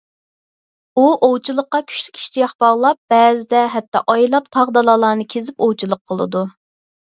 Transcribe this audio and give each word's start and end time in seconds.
ئۇ 0.95 1.03
ئوۋچىلىققا 1.27 1.81
كۈچلۈك 1.91 2.17
ئىشتىياق 2.21 2.55
باغلاپ، 2.65 2.99
بەزىدە 3.15 3.63
ھەتتا 3.75 4.03
ئايلاپ 4.15 4.51
تاغ-دالالارنى 4.59 5.31
كېزىپ 5.37 5.65
ئوۋچىلىق 5.69 6.05
قىلىدۇ. 6.15 6.45